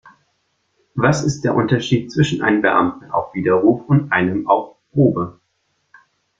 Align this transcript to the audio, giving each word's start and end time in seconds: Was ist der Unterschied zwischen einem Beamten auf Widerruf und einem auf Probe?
Was 0.95 1.23
ist 1.23 1.43
der 1.43 1.53
Unterschied 1.53 2.11
zwischen 2.11 2.41
einem 2.41 2.63
Beamten 2.63 3.11
auf 3.11 3.35
Widerruf 3.35 3.87
und 3.87 4.11
einem 4.11 4.47
auf 4.47 4.77
Probe? 4.91 5.39